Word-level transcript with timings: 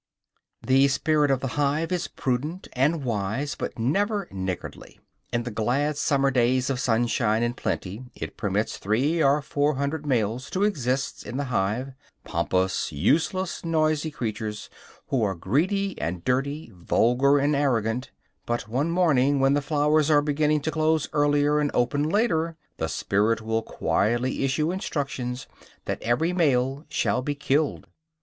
The 0.65 0.87
spirit 0.87 1.29
of 1.29 1.41
the 1.41 1.49
hive 1.61 1.91
is 1.91 2.07
prudent 2.07 2.67
and 2.73 3.03
wise, 3.03 3.53
but 3.53 3.77
never 3.77 4.27
niggardly. 4.31 4.99
In 5.31 5.43
the 5.43 5.51
glad 5.51 5.95
summer 5.95 6.31
days 6.31 6.71
of 6.71 6.79
sunshine 6.79 7.43
and 7.43 7.55
plenty 7.55 8.05
it 8.15 8.35
permits 8.35 8.79
three 8.79 9.21
or 9.21 9.43
four 9.43 9.75
hundred 9.75 10.07
males 10.07 10.49
to 10.49 10.63
exist 10.63 11.23
in 11.23 11.37
the 11.37 11.43
hive 11.53 11.93
pompous, 12.23 12.91
useless, 12.91 13.63
noisy 13.63 14.09
creatures, 14.09 14.71
who 15.09 15.21
are 15.21 15.35
greedy 15.35 15.95
and 16.01 16.23
dirty, 16.25 16.71
vulgar 16.73 17.37
and 17.37 17.55
arrogant; 17.55 18.09
but, 18.47 18.67
one 18.67 18.89
morning 18.89 19.39
when 19.39 19.53
the 19.53 19.61
flowers 19.61 20.09
are 20.09 20.23
beginning 20.23 20.61
to 20.61 20.71
close 20.71 21.07
earlier 21.13 21.59
and 21.59 21.69
open 21.75 22.01
later, 22.09 22.57
the 22.77 22.89
spirit 22.89 23.39
will 23.39 23.61
quietly 23.61 24.43
issue 24.43 24.71
instructions 24.71 25.45
that 25.85 26.01
every 26.01 26.33
male 26.33 26.85
shall 26.89 27.21
be 27.21 27.35
killed. 27.35 27.85